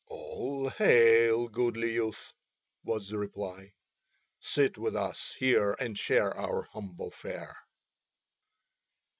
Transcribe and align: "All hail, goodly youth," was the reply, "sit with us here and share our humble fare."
"All 0.07 0.67
hail, 0.69 1.47
goodly 1.47 1.93
youth," 1.93 2.33
was 2.83 3.07
the 3.09 3.19
reply, 3.19 3.73
"sit 4.39 4.75
with 4.79 4.95
us 4.95 5.35
here 5.37 5.75
and 5.79 5.95
share 5.95 6.35
our 6.35 6.63
humble 6.63 7.11
fare." 7.11 7.55